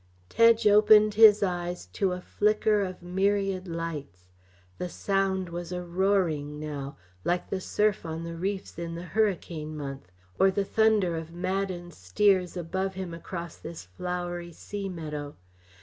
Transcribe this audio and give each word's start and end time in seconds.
Tedge 0.29 0.65
opened 0.65 1.13
his 1.13 1.43
eyes 1.43 1.85
to 1.93 2.11
a 2.13 2.21
flicker 2.21 2.81
of 2.81 3.03
myriad 3.03 3.67
lights. 3.67 4.25
The 4.79 4.89
sound 4.89 5.49
was 5.49 5.71
a 5.71 5.83
roaring 5.83 6.59
now 6.59 6.97
like 7.23 7.51
the 7.51 7.61
surf 7.61 8.03
on 8.03 8.23
the 8.23 8.35
reefs 8.35 8.79
in 8.79 8.95
the 8.95 9.03
hurricane 9.03 9.77
month; 9.77 10.11
or 10.39 10.49
the 10.49 10.65
thunder 10.65 11.15
of 11.15 11.31
maddened 11.31 11.93
steers 11.93 12.57
above 12.57 12.95
him 12.95 13.13
across 13.13 13.57
this 13.57 13.83
flowery 13.85 14.51
sea 14.53 14.89
meadow. 14.89 15.35